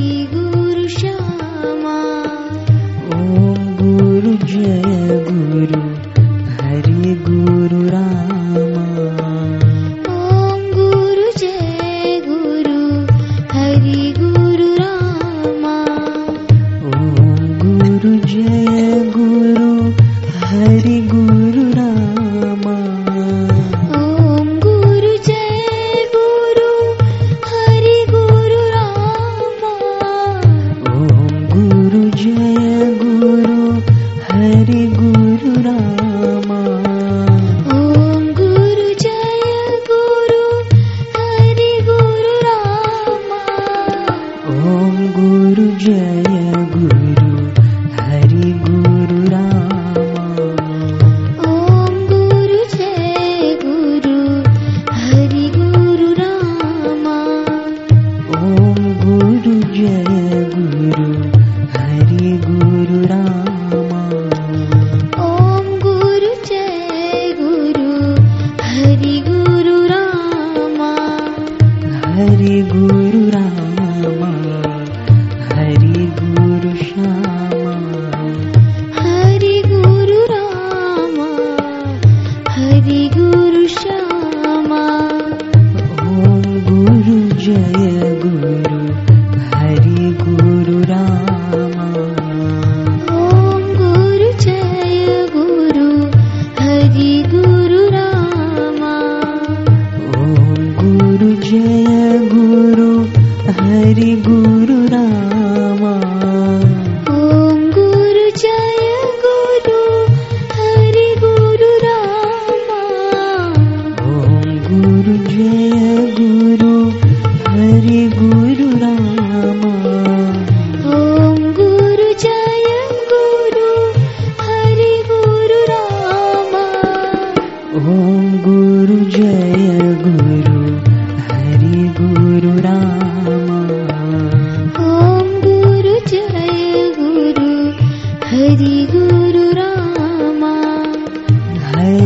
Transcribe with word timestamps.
पुरुष 0.00 1.04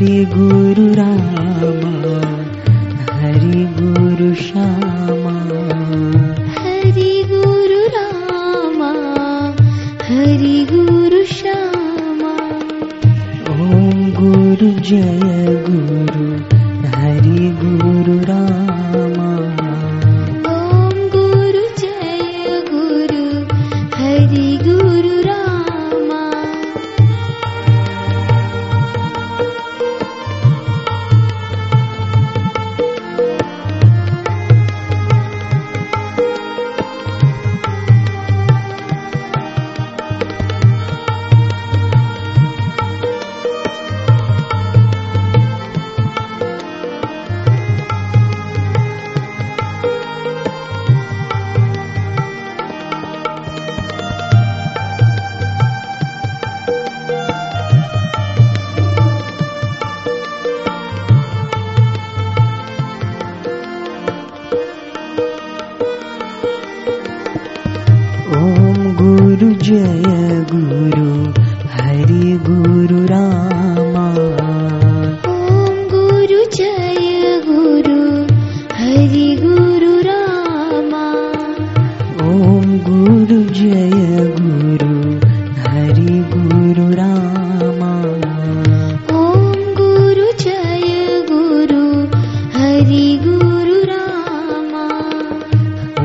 हरे 0.00 0.24
गुरु 0.24 0.84
रामा। 0.94 2.39
गुरु 70.50 71.06
हरि 71.74 72.26
गुरु 72.46 72.98
रामा 73.06 74.04
ॐ 75.30 75.78
गुरु 75.92 76.38
जय 76.56 77.40
गुरु 77.46 77.96
हरि 78.80 79.26
गुरु 79.40 79.90
रामा 80.08 81.02
ॐ 82.26 82.70
गुरु 82.88 83.40
जय 83.58 83.90
गुरु 84.38 84.92
हरि 85.66 86.18
गुरु 86.34 86.86
रामा 87.00 87.92
ॐ 89.18 89.58
गुरु 89.80 90.28
जय 90.44 91.22
गुरु 91.32 91.82
हरि 92.58 93.06
गुरु 93.26 93.78
रामा 93.92 94.86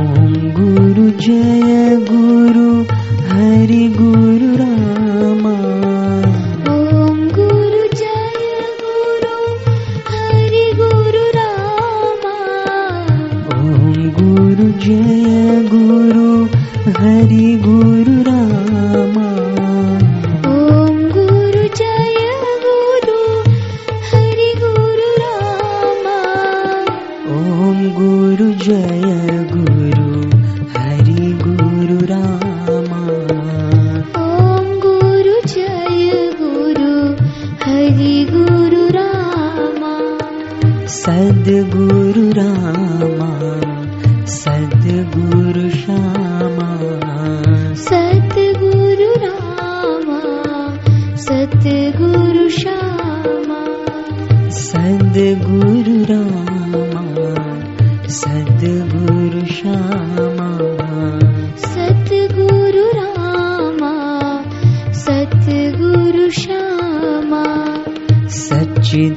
ॐ 0.01 0.35
गुरु 0.59 1.09
जय 1.27 1.95
गुरु 2.11 2.64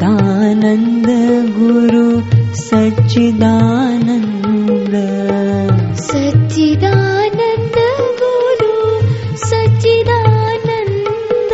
सच्चिदानन्द 0.08 1.06
गुरु 1.58 2.22
सच्चिदानन्द। 2.54 4.94
सच्चिदानन्द 5.94 7.76
गुरु 8.22 9.06
सच्चिदानन्द। 9.36 11.52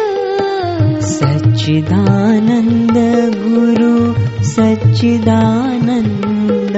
सच्चिदानन्द 1.02 3.36
गुरु 3.36 4.14
सच्चिदानन्द। 4.44 6.76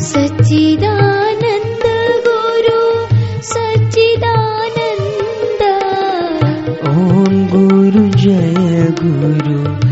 सच्चिदानन्द 0.00 1.86
गुरु 2.26 3.06
सच्चिदानन्द। 3.42 5.62
ॐ 6.88 7.46
गुरु 7.46 8.08
जय 8.08 8.94
गुरु 9.02 9.84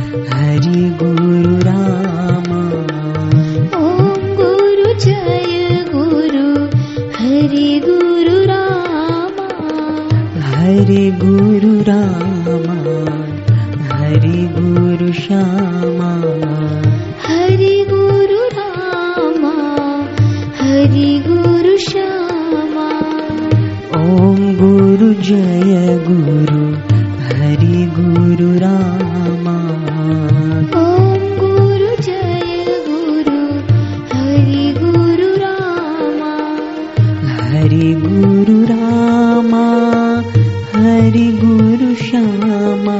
श्यामा 42.01 42.93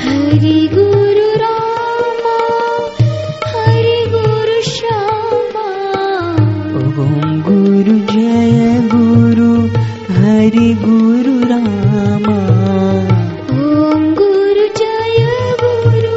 हरि 0.00 0.56
गुरु 0.72 1.28
रामा 1.42 2.34
हरि 3.52 3.94
गुरु 4.14 4.56
श्यामा 4.66 5.64
ॐ 7.04 7.40
गुरु 7.46 7.96
जय 8.12 8.58
गुरु 8.92 9.48
हरि 10.18 10.68
गुरु 10.84 11.34
रामा 11.52 12.36
ॐ 13.56 14.06
गुरु 14.20 14.68
जय 14.82 15.26
गुरु 15.64 16.14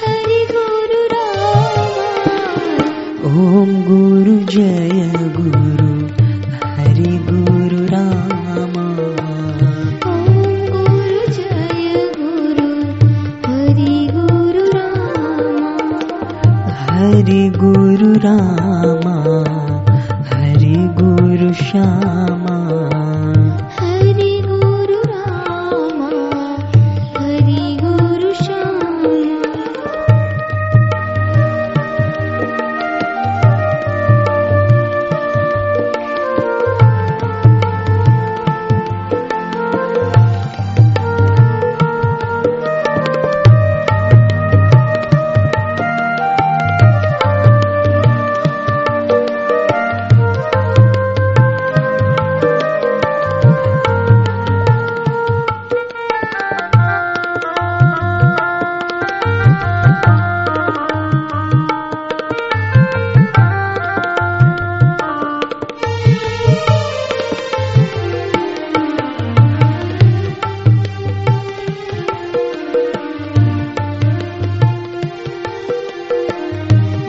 हरि 0.00 0.40
गुरु 0.54 1.02
रामा 1.16 2.08
ॐ 3.34 3.74
गुरु 3.90 4.38
जय 4.54 5.12
गुरु 5.38 5.83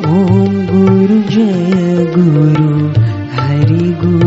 ॐ 0.07 0.53
गुरु 0.71 1.17
जय 1.35 2.05
गुरु 2.15 2.69
हरि 3.37 3.89
गुरु 4.03 4.26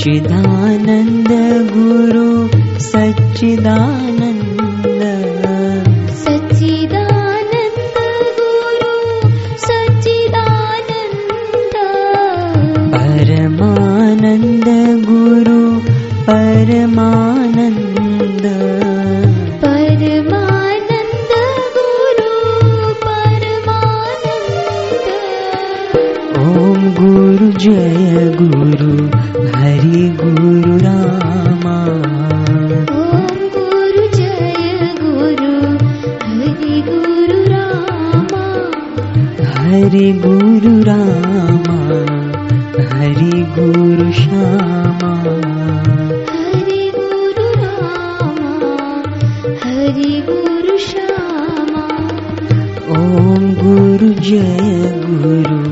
सच्चिदानन्द 0.00 1.30
गुरु 1.72 2.28
सच्चिदानन्द। 2.80 5.02
सच्चिदानन्द 6.08 7.96
गुरु 8.38 8.94
सच्चिदानन्द। 9.58 11.74
परमानन्द 12.94 14.68
गुरु 15.08 15.60
परमानन्द। 16.26 18.44
परमानन्द 19.64 21.32
गुरु 21.76 22.32
परमानन्द। 23.04 25.06
ॐ 26.38 26.94
गुरु 26.94 27.52
जय 27.52 28.09
हरि 39.79 40.07
गुरु 40.23 40.71
रामा 40.87 41.75
हरि 42.91 43.41
गुरु 43.55 44.11
श्यामा 44.19 45.11
हरि 46.31 46.81
गुरु 46.95 47.47
रामा 47.61 48.51
हरि 49.63 50.11
गुरु 50.29 50.77
श्यामा 50.87 51.85
ॐ 52.99 53.53
गुरु 53.63 54.11
जय 54.29 54.91
गुरु 55.05 55.68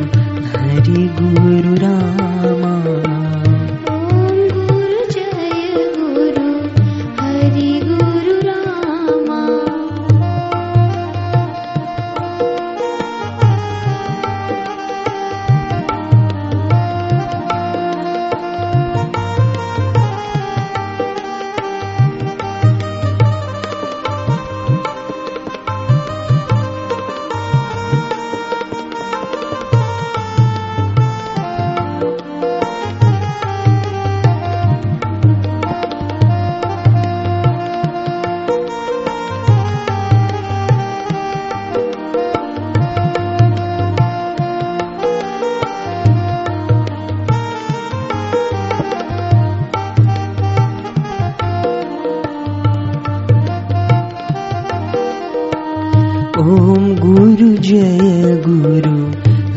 ॐ 56.39 56.95
गुरु 56.95 57.47
जय 57.57 57.99
गुरु 58.47 58.99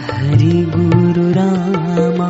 हरि 0.05 0.55
गुरु 0.75 1.25
रामा। 1.31 2.29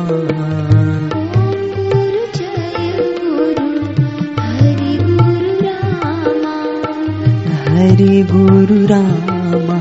हरि 7.68 8.22
गुरु 8.32 8.86
रामा 8.86 9.78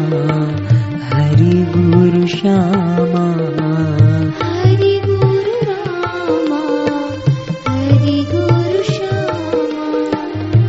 हरि 1.09 1.65
गुरु 1.75 2.27
श्यामा। 2.27 3.25
हरि 4.43 5.01
गुरु 5.05 5.59
रामा 5.69 6.63
हरि 7.67 8.17
गुरु 8.31 8.83
श्यामा। 8.83 10.25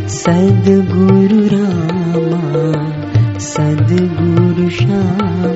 सद्गुरु 0.08 1.46
रामा। 1.56 1.91
ना 4.92 5.51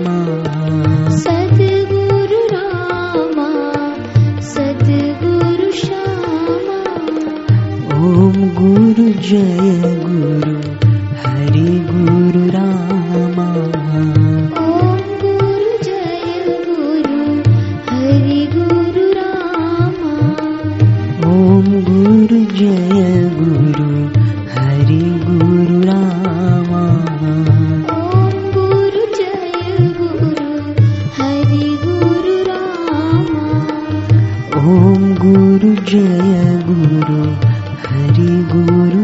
Guru 38.65 38.96